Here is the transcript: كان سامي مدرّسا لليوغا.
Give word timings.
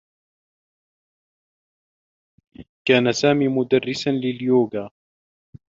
كان 2.87 3.11
سامي 3.13 3.47
مدرّسا 3.47 4.09
لليوغا. 4.09 4.89